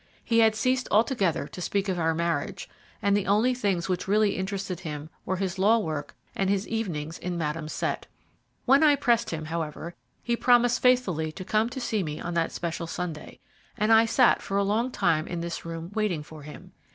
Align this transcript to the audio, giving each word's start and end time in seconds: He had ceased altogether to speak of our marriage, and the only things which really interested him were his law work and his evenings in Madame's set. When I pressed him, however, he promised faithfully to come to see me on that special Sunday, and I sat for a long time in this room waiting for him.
He 0.23 0.39
had 0.39 0.55
ceased 0.55 0.87
altogether 0.89 1.47
to 1.47 1.61
speak 1.61 1.87
of 1.87 1.99
our 1.99 2.15
marriage, 2.15 2.67
and 3.03 3.15
the 3.15 3.27
only 3.27 3.53
things 3.53 3.87
which 3.87 4.07
really 4.07 4.35
interested 4.35 4.79
him 4.79 5.11
were 5.25 5.35
his 5.35 5.59
law 5.59 5.77
work 5.77 6.15
and 6.35 6.49
his 6.49 6.67
evenings 6.67 7.19
in 7.19 7.37
Madame's 7.37 7.71
set. 7.71 8.07
When 8.65 8.81
I 8.83 8.95
pressed 8.95 9.29
him, 9.29 9.45
however, 9.45 9.93
he 10.23 10.35
promised 10.35 10.81
faithfully 10.81 11.31
to 11.33 11.45
come 11.45 11.69
to 11.69 11.79
see 11.79 12.01
me 12.01 12.19
on 12.19 12.33
that 12.33 12.51
special 12.51 12.87
Sunday, 12.87 13.41
and 13.77 13.93
I 13.93 14.05
sat 14.05 14.41
for 14.41 14.57
a 14.57 14.63
long 14.63 14.89
time 14.89 15.27
in 15.27 15.41
this 15.41 15.65
room 15.65 15.91
waiting 15.93 16.23
for 16.23 16.41
him. 16.41 16.71